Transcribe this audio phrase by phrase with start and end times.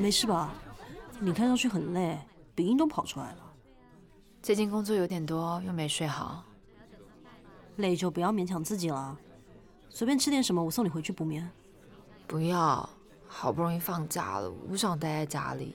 [0.00, 0.54] 没事吧？
[1.20, 2.18] 你看上去很累，
[2.54, 3.52] 鼻音都跑出来了。
[4.42, 6.42] 最近工作有点多，又没睡好。
[7.76, 9.16] 累就不要勉强自己了，
[9.90, 11.46] 随便吃点什么，我送你回去补眠。
[12.26, 12.88] 不要，
[13.28, 15.74] 好不容易放假了，我不想待在家里。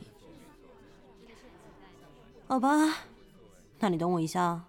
[2.48, 2.70] 好吧，
[3.78, 4.60] 那你等我一下。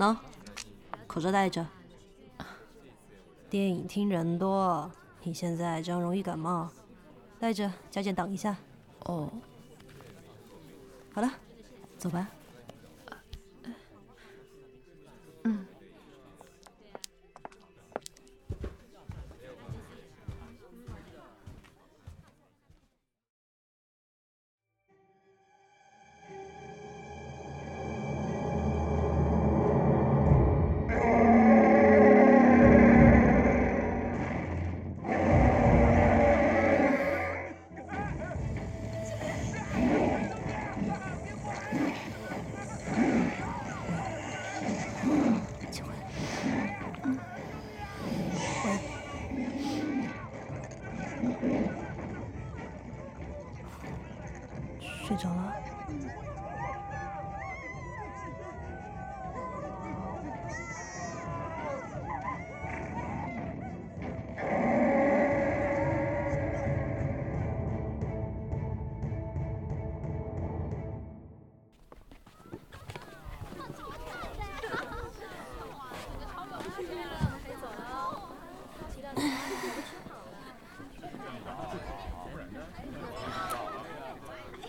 [0.00, 0.16] 喏，
[1.06, 1.66] 口罩戴着。
[3.50, 4.90] 电影厅人多，
[5.22, 6.70] 你现在这样容易感冒，
[7.38, 8.56] 戴着加减挡一下。
[9.00, 9.30] 哦，
[11.12, 11.30] 好了，
[11.98, 12.26] 走吧。
[15.42, 15.52] 睡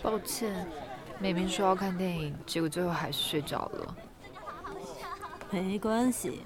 [0.02, 0.66] 抱歉，
[1.20, 3.96] 明明说要看电影，结果最后还是睡着了。
[5.50, 6.42] 没关系，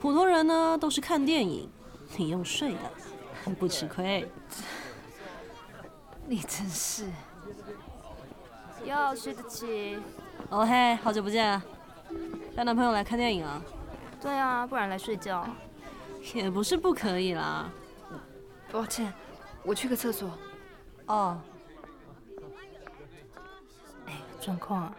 [0.00, 1.70] 普通人呢都是看电影，
[2.16, 2.78] 你用睡的，
[3.44, 4.28] 还 不吃亏。
[6.26, 7.08] 你真是，
[8.84, 9.98] 要睡得起。
[10.48, 11.62] 哦嘿，好久不见，
[12.56, 13.62] 带男朋友来看电影啊？
[14.20, 15.46] 对啊，不然来睡觉。
[16.34, 17.70] 也不是不可以啦。
[18.72, 19.12] 抱歉，
[19.62, 20.30] 我去个厕所。
[21.06, 21.38] 哦。
[24.44, 24.94] 状况啊？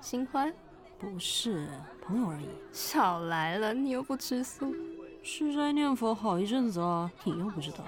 [0.00, 0.52] 新欢？
[0.98, 1.68] 不是，
[2.02, 2.48] 朋友而已。
[2.72, 4.74] 少来了，你又不吃素。
[5.22, 7.84] 吃斋念佛好一阵子啊，你又不知道？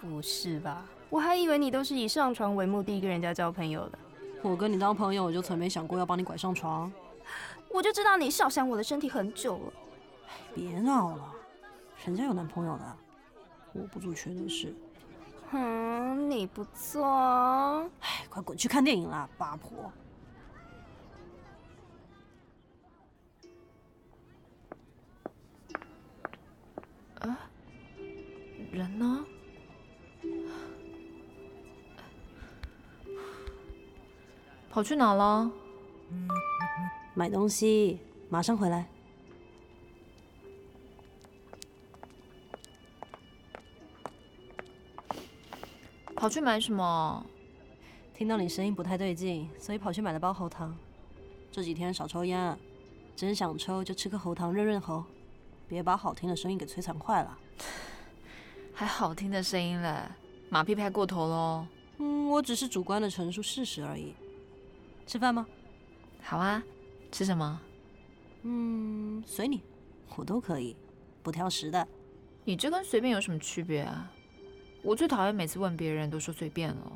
[0.00, 0.84] 不是吧？
[1.08, 3.98] 我还以为你都是以上床为目的跟人家交朋友的。
[4.42, 6.90] 我跟你当朋友，我就从没想过要帮你拐上床。
[7.72, 9.72] 我就知道你少想我的身体很久了。
[10.52, 11.32] 别闹了，
[12.04, 12.96] 人家有男朋友的，
[13.72, 14.74] 我不做缺德事。
[15.52, 17.06] 嗯，你不做。
[18.00, 19.92] 哎，快滚去看电影啦，八婆。
[27.20, 27.50] 啊，
[28.72, 29.24] 人呢？
[34.70, 35.50] 跑去哪了？
[37.14, 37.98] 买东西，
[38.28, 38.88] 马上回来。
[46.14, 47.26] 跑去买什么？
[48.14, 50.76] 听到你声音不太对劲，所以跑去买了包喉糖。
[51.50, 52.56] 这几天少抽烟，
[53.16, 55.04] 真想抽就吃颗喉糖润润喉。
[55.70, 57.38] 别把好听的声音给摧残坏了。
[58.74, 60.02] 还好听的声音嘞，
[60.48, 61.66] 马屁拍过头喽。
[61.98, 64.14] 嗯，我只是主观的陈述事实而已。
[65.06, 65.46] 吃饭吗？
[66.22, 66.60] 好啊，
[67.12, 67.60] 吃什么？
[68.42, 69.62] 嗯，随你，
[70.16, 70.74] 我都可以，
[71.22, 71.86] 不挑食的。
[72.44, 74.10] 你这跟随便有什么区别啊？
[74.82, 76.92] 我最讨厌每次问别人都说随便了。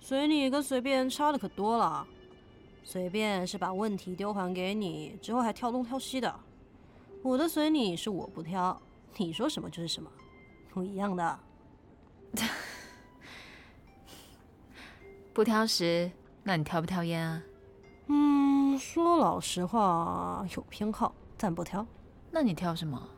[0.00, 2.06] 随你跟随便差的可多了。
[2.84, 6.34] 随便是把问题丢还给你，之后还挑东挑西的。
[7.22, 8.82] 我的随你是我不挑，
[9.16, 10.10] 你说什么就是什么，
[10.70, 11.38] 不一样的。
[15.32, 16.10] 不挑食，
[16.42, 17.42] 那你挑不挑烟啊？
[18.08, 21.86] 嗯，说老实话，有偏好，但不挑。
[22.32, 23.08] 那你挑什么？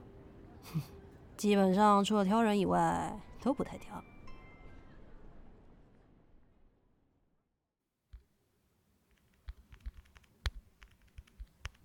[1.36, 4.04] 基本上除了挑人以外，都不太挑。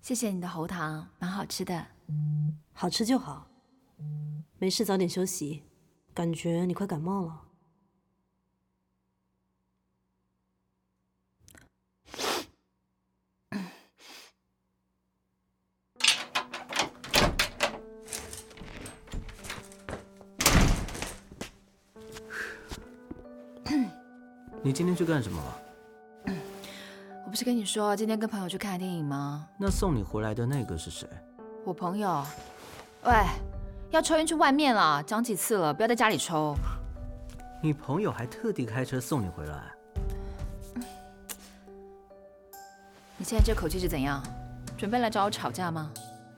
[0.02, 1.86] 谢谢你的喉糖，蛮好吃的。
[2.72, 3.46] 好吃就好，
[4.58, 5.62] 没事早点休息。
[6.14, 7.42] 感觉你快感冒了。
[24.62, 25.62] 你今天去干什么了？
[27.24, 29.48] 我不是跟你说今天跟朋友去看电影吗？
[29.58, 31.08] 那送你回来的那个是谁？
[31.64, 32.24] 我朋友。
[33.04, 33.12] 喂，
[33.90, 36.54] 要抽烟去外面了，讲几次了，不要在家里抽。
[37.62, 39.62] 你朋友还特地开车送你回来？
[43.16, 44.22] 你现在这口气是怎样？
[44.78, 45.90] 准备来找我吵架吗？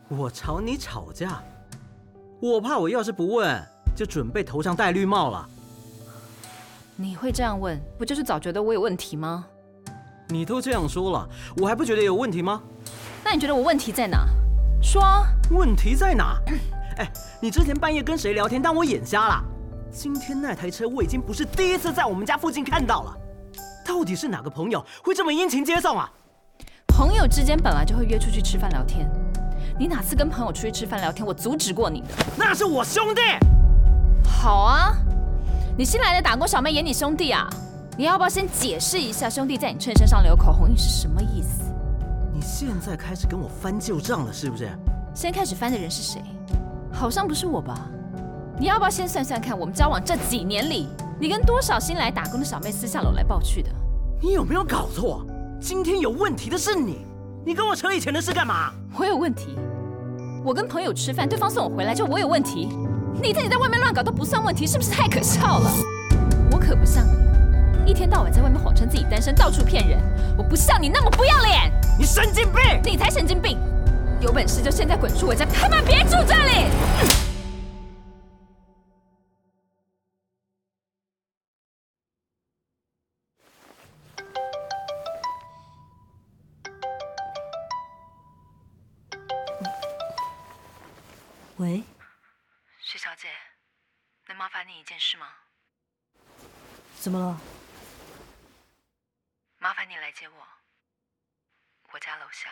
[0.08, 1.40] 我找你吵架？
[2.40, 3.64] 我怕我要是不问，
[3.96, 5.48] 就准备头上戴绿帽了。
[6.96, 9.46] 你会这样问，不就是早觉得我有问题吗？
[10.28, 11.28] 你都这样说了，
[11.58, 12.60] 我还不觉得有问题吗？
[13.24, 14.26] 那你觉得我问题在哪？
[14.82, 16.36] 说，问题在哪？
[16.98, 19.42] 哎，你之前半夜跟谁聊天，当我眼瞎了？
[19.90, 23.16] 今天那台车我已经不是第一次在我们家附近看到了，
[23.86, 26.10] 到底是哪个朋友会这么殷勤接送啊？
[26.86, 29.08] 朋友之间本来就会约出去吃饭聊天，
[29.78, 32.08] 你哪次跟朋友出去吃饭聊天，我阻止过你的？
[32.36, 33.20] 那是我兄弟。
[34.28, 34.94] 好啊，
[35.78, 37.48] 你新来的打工小妹演你兄弟啊？
[37.96, 41.61] 你要不要先解释一下，兄弟在你衬衫上留口红印是什么意思？
[42.64, 44.70] 你现在开始跟我翻旧账了，是不是？
[45.14, 46.22] 先开始翻的人是谁？
[46.92, 47.88] 好像不是我吧？
[48.56, 50.88] 你要不要先算算看，我们交往这几年里，
[51.18, 53.70] 你跟多少新来打工的小妹私下搂来抱去的？
[54.20, 55.26] 你有没有搞错？
[55.60, 57.04] 今天有问题的是你，
[57.44, 58.72] 你跟我扯以前的事干嘛？
[58.96, 59.58] 我有问题？
[60.44, 62.68] 我跟朋友吃饭，对方送我回来，就我有问题？
[63.20, 65.70] 你自己在外面乱搞都不算问题，是不是太可笑了？
[66.52, 67.04] 我可不像
[67.84, 69.98] 你，一天到晚在外面谎称自己单身，到处骗人。
[70.38, 71.81] 我不像你那么不要脸。
[71.98, 72.82] 你神经病！
[72.82, 73.58] 你才神经病！
[74.20, 76.70] 有本事就现在滚出我家，他妈别住这里！
[91.58, 91.84] 喂，
[92.80, 93.28] 徐小姐，
[94.26, 95.26] 能麻烦你一件事吗？
[96.98, 97.40] 怎么了？
[99.58, 100.34] 麻烦你来接我，
[101.94, 102.50] 我家楼下。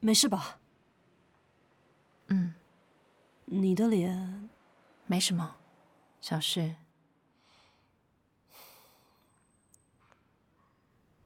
[0.00, 0.58] 没事吧？
[2.28, 2.54] 嗯，
[3.44, 4.50] 你的脸
[5.06, 5.56] 没什么，
[6.20, 6.74] 小事。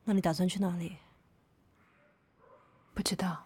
[0.09, 0.99] 那你打算去哪里？
[2.95, 3.45] 不知道。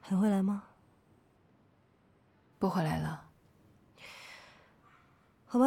[0.00, 0.64] 还会来吗？
[2.58, 3.26] 不回来了。
[5.44, 5.66] 好吧，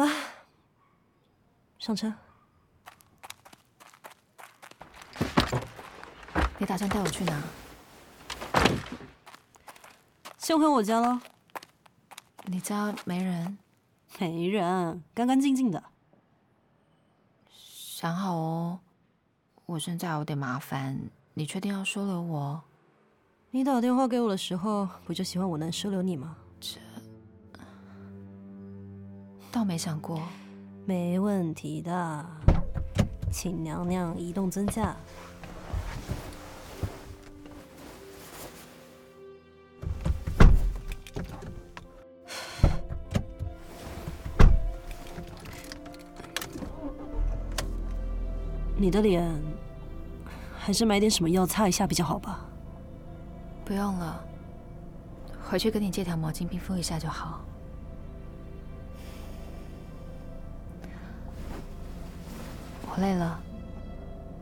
[1.78, 2.12] 上车。
[6.58, 7.40] 你打算带我去哪？
[10.36, 11.20] 先回我家喽。
[12.46, 13.56] 你家没人？
[14.18, 15.87] 没人，干干净净的。
[18.00, 18.78] 想好哦，
[19.66, 20.96] 我现在有点麻烦，
[21.34, 22.62] 你确定要收留我？
[23.50, 26.36] 你打电话给我的时候，不就希望我能收留你吗？
[26.60, 26.78] 这
[29.50, 30.22] 倒没想过。
[30.86, 32.24] 没问题的，
[33.32, 34.94] 请娘娘移动增驾。
[48.80, 49.28] 你的脸，
[50.56, 52.46] 还是买点什么药擦一下比较好吧？
[53.64, 54.24] 不用了，
[55.42, 57.40] 回去跟你借条毛巾冰敷一下就好。
[62.88, 63.40] 我累了，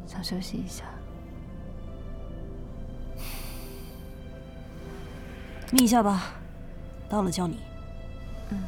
[0.06, 0.84] 想休息一下。
[5.72, 6.34] 眯一下吧，
[7.08, 7.58] 到了叫你。
[8.50, 8.62] 嗯，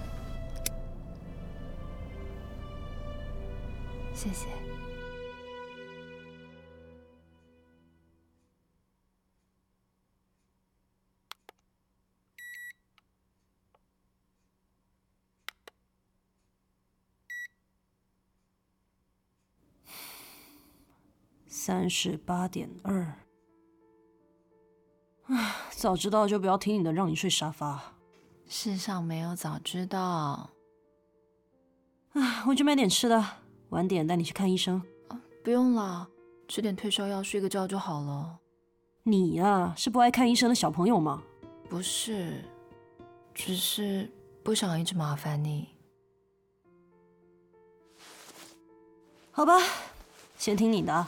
[4.15, 4.58] 谢谢。
[21.69, 23.13] 三十八点二。
[25.27, 27.93] 唉，早知道就不要听你的，让你睡沙发。
[28.47, 30.49] 世上没有早知道。
[32.15, 33.23] 唉，我去买点吃的，
[33.69, 34.83] 晚点带你去看医生。
[35.09, 36.09] 啊，不用了，
[36.49, 38.39] 吃点退烧药，睡个觉就好了。
[39.03, 41.23] 你呀，是不爱看医生的小朋友吗？
[41.69, 42.43] 不是，
[43.35, 44.11] 只是
[44.43, 45.69] 不想一直麻烦你。
[49.31, 49.61] 好吧，
[50.39, 51.07] 先听你的。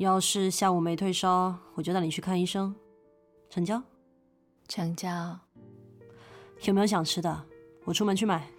[0.00, 2.74] 要是下午没退烧，我就带你去看医生。
[3.50, 3.82] 成交？
[4.66, 5.38] 成交。
[6.62, 7.44] 有没有想吃的？
[7.84, 8.50] 我出门去买。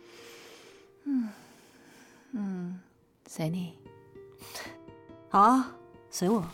[1.06, 1.30] 嗯
[2.34, 2.80] 嗯，
[3.26, 3.74] 随你。
[5.30, 5.76] 好啊，
[6.12, 6.46] 随我。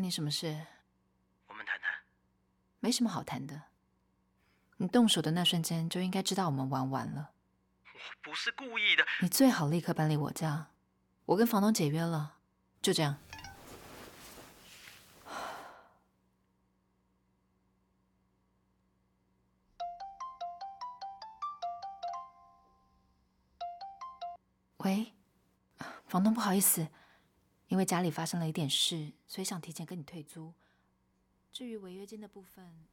[0.00, 0.66] 关你什么事？
[1.46, 1.92] 我们谈谈。
[2.78, 3.64] 没什么好谈的。
[4.78, 7.32] 你动手的那瞬间就应该知道我们玩完了。
[7.84, 9.04] 我不是故意的。
[9.20, 10.68] 你最好立刻搬离我家。
[11.26, 12.38] 我跟房东解约了，
[12.80, 13.18] 就这样。
[24.78, 25.12] 喂，
[26.06, 26.88] 房东，不好意思。
[27.70, 30.52] 因为家里发生了一点事，所以想提前跟你退租。
[31.52, 32.84] 至于违约金的部分，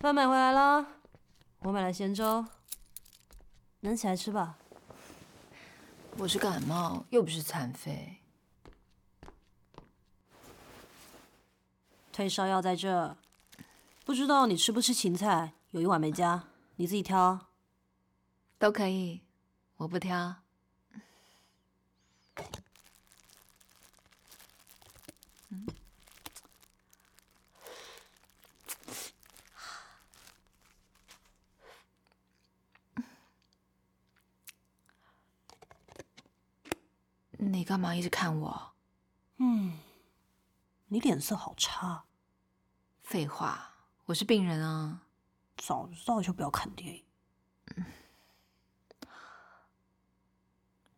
[0.00, 0.84] 饭买回来了，
[1.60, 2.44] 我买了咸粥，
[3.80, 4.58] 能起来吃吧？
[6.16, 8.16] 我是感冒，又不是残废。
[12.12, 13.16] 退烧药在这。
[14.10, 15.52] 不知道你吃不吃芹菜？
[15.70, 17.46] 有一碗没加，你自己挑。
[18.58, 19.22] 都可以，
[19.76, 20.34] 我不挑。
[25.50, 25.68] 嗯。
[37.38, 38.72] 你干嘛一直看我？
[39.36, 39.78] 嗯，
[40.88, 42.06] 你脸色好差。
[43.04, 43.69] 废话。
[44.10, 45.02] 我是病人啊，
[45.56, 47.04] 早知道就不要看电影。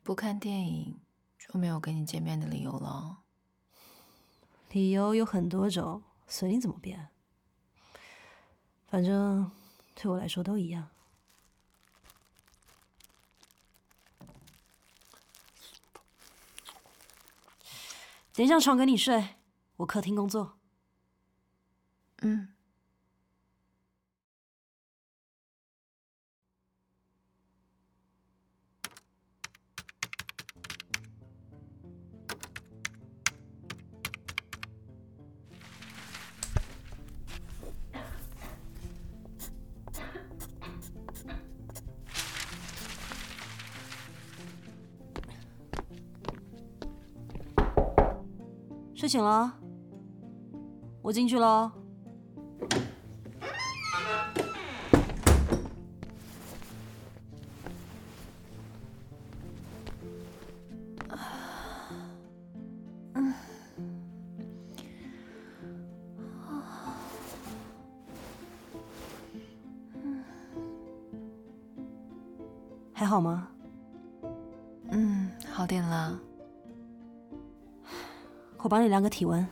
[0.03, 0.99] 不看电影
[1.39, 3.19] 就没有跟你见面的理由了。
[4.71, 7.11] 理由有很多种，随你怎么变。
[8.87, 9.53] 反正
[9.95, 10.89] 对我来说都一样。
[18.33, 19.37] 等一下床跟你睡，
[19.77, 20.57] 我客厅工作。
[22.23, 22.55] 嗯。
[49.03, 49.53] 睡醒了，
[51.03, 51.73] 我进去喽。
[72.93, 73.49] 还好吗？
[74.93, 76.21] 嗯，好点了。
[78.63, 79.47] 我帮你量个体温。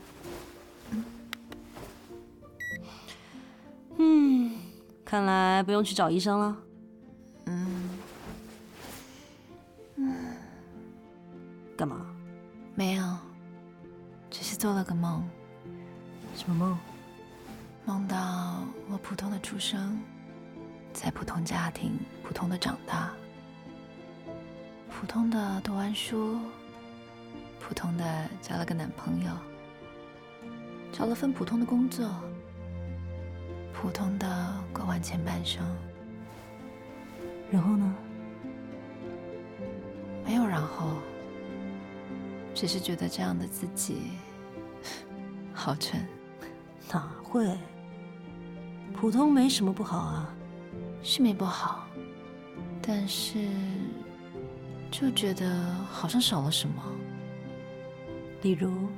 [3.98, 4.56] 嗯，
[5.04, 6.56] 看来不用去找医生了。
[7.46, 7.90] 嗯。
[9.96, 10.14] 嗯。
[11.76, 12.06] 干嘛？
[12.74, 13.18] 没有，
[14.30, 15.28] 只是做了个梦。
[16.36, 16.78] 什么梦？
[17.84, 19.98] 梦到我普通的出生，
[20.92, 23.10] 在普通家庭，普通的长大，
[24.88, 26.38] 普通的读完书。
[27.60, 28.04] 普通的
[28.42, 29.30] 交了个男朋友，
[30.90, 32.08] 找了份普通的工作，
[33.72, 35.64] 普通的过完前半生。
[37.50, 37.94] 然后呢？
[40.24, 40.96] 没有然后，
[42.54, 44.12] 只是觉得这样的自己
[45.54, 46.04] 好蠢。
[46.92, 47.56] 哪会？
[48.94, 50.34] 普通没什么不好啊，
[51.02, 51.86] 是没不好，
[52.82, 53.48] 但是
[54.90, 56.82] 就觉得好像少了什么。
[58.42, 58.88] 例如，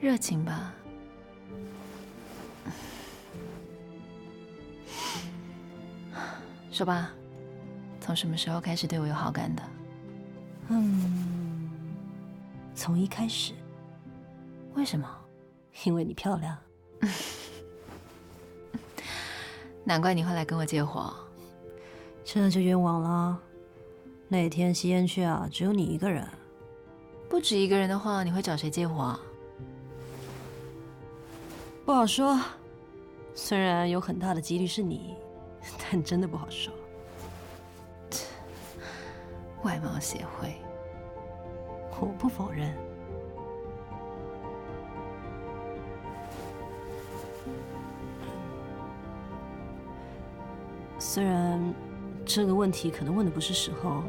[0.00, 0.72] 热情吧。
[6.70, 7.12] 说吧，
[8.00, 9.62] 从什么时候开始对我有好感的？
[10.68, 11.70] 嗯，
[12.74, 13.52] 从一开始。
[14.74, 15.06] 为什么？
[15.84, 16.56] 因为你漂亮。
[19.84, 21.12] 难怪你会来跟我借火，
[22.24, 23.38] 这就冤枉了。
[24.32, 26.26] 那天吸烟区啊，只有你一个人。
[27.28, 29.14] 不止一个人的话，你会找谁借火？
[31.84, 32.40] 不好说。
[33.34, 35.14] 虽然有很大的几率是你，
[35.78, 36.72] 但真的不好说。
[39.64, 40.54] 外貌协会，
[42.00, 42.74] 我不否认。
[50.98, 51.74] 虽然
[52.24, 54.02] 这个问题可能问的不是时候，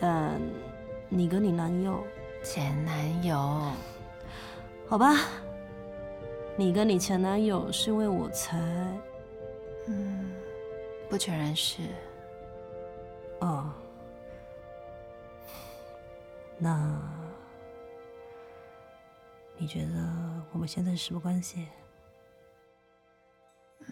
[0.00, 0.40] 但
[1.10, 2.02] 你跟你男友，
[2.42, 3.70] 前男友，
[4.88, 5.14] 好吧，
[6.56, 8.58] 你跟你前男友是因为我才，
[9.86, 10.32] 嗯，
[11.10, 11.82] 不全然是，
[13.40, 13.70] 哦。
[16.56, 16.98] 那
[19.58, 19.88] 你觉得
[20.52, 21.66] 我们现在是什么关系？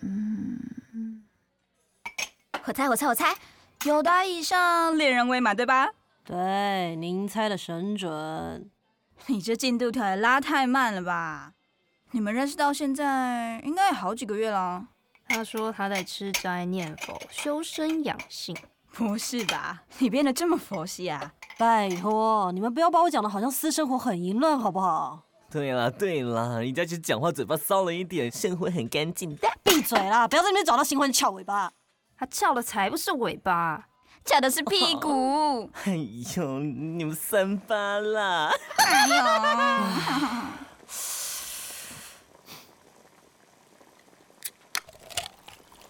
[0.00, 1.22] 嗯，
[2.64, 3.34] 我猜，我猜，我猜，
[3.84, 5.90] 友达以上，恋人未满，对吧？
[6.28, 8.70] 对，您猜的神准。
[9.28, 11.54] 你这进度条也拉太慢了吧？
[12.11, 14.88] 你们认识到现在应该有好几个月了。
[15.26, 18.54] 他说他在吃斋念佛，修身养性。
[18.92, 19.85] 不是吧？
[20.00, 21.32] 你变得这么佛系啊？
[21.56, 25.23] 拜托，你们不要把我讲的好像私生活很淫乱，好不好？
[25.50, 29.49] 对啦对啦，人家就是讲话嘴巴骚了一点，生活很干净的。
[29.62, 30.28] 闭嘴啦！
[30.28, 31.73] 不要在那边找到新欢翘尾巴。
[32.18, 33.88] 他翘的才不是尾巴，
[34.25, 35.08] 翘的是屁股。
[35.10, 35.96] 哦、哎
[36.37, 38.50] 呦，你们三八啦！
[38.76, 39.14] 哎呦。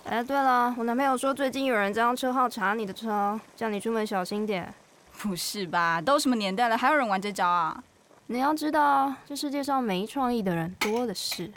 [0.05, 4.73] 哎，对了，我男朋友说最近有人在用车号查你的车，叫你出门小心点。
[5.19, 6.01] 不是吧？
[6.01, 7.83] 都什么年代了，还有人玩这招啊？
[8.29, 11.53] 你要知道，这世界上没创意的人多的是。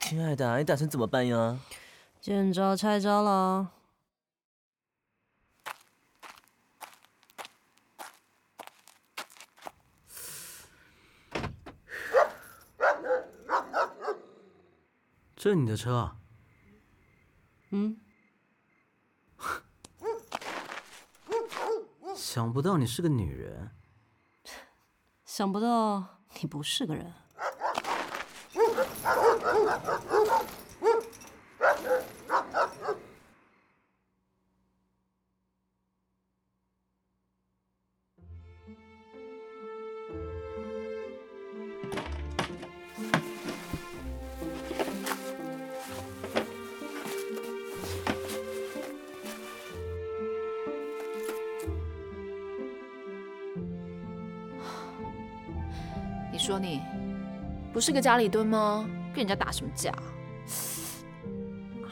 [0.00, 1.56] 亲爱的，你打算怎么办呀？
[2.20, 3.68] 见招拆招了。
[15.46, 16.16] 这是你的车啊？
[17.70, 17.96] 嗯，
[22.16, 23.70] 想不到你是个女人，
[25.24, 27.12] 想不到你不是个人。
[56.46, 56.80] 说你
[57.72, 58.88] 不是个家里蹲吗？
[59.12, 59.92] 跟人家打什么架？
[61.82, 61.90] 哎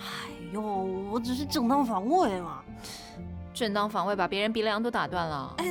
[0.52, 2.62] 呦，我只是正当防卫嘛。
[3.52, 5.54] 正当防卫把别人鼻梁都打断了。
[5.58, 5.66] 哎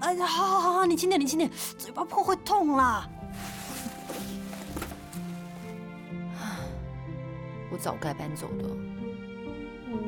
[0.00, 3.08] 哎好，好好好，你轻点，你轻点，嘴巴破会痛啦。
[7.72, 8.68] 我早该搬走的。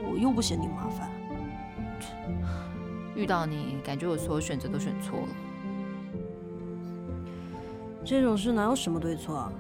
[0.07, 1.11] 我又不嫌你麻烦。
[3.17, 5.29] 遇到你，感觉我所有选择都选错了。
[8.09, 9.53] 这种事哪有什么对错啊？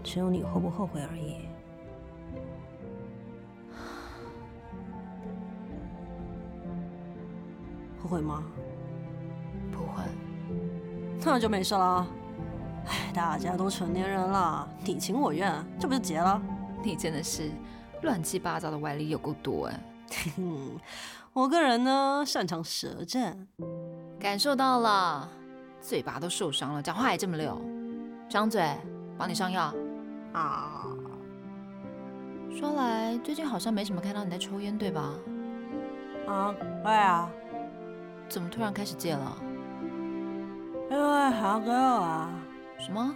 [0.00, 1.48] 只有你后不后悔而已。
[8.00, 8.44] 后悔吗？
[9.72, 10.04] 不会。
[11.24, 12.06] 那就没事了。
[12.86, 16.40] 哎，大家都成年人了，你情我愿，这不就结了？
[16.80, 17.50] 你真的是
[18.02, 19.80] 乱七八糟的歪理有够多哎。
[21.32, 23.48] 我个人呢，擅长舌战。
[24.20, 25.28] 感受到了。
[25.80, 27.60] 嘴巴都受伤了，讲话还这么溜，
[28.28, 28.62] 张嘴，
[29.18, 29.74] 帮你上药。
[30.32, 30.86] 啊，
[32.56, 35.12] 说来最近好像没什么看到你在抽烟，对吧？
[36.26, 37.30] 啊，对啊。
[38.28, 39.36] 怎么突然开始戒了？
[40.90, 42.30] 因为好哥啊。
[42.78, 43.14] 什么？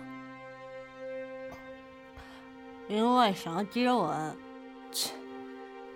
[2.88, 4.37] 因为想要接吻。
[4.90, 5.14] 切，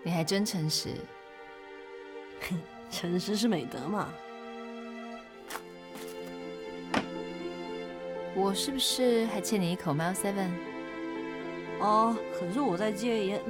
[0.02, 0.90] 你还真诚实。
[2.90, 4.08] 诚实是美德嘛。
[8.40, 10.50] 我是不是还欠你一口 Mile Seven？
[11.80, 13.40] 哦，可是我在戒烟。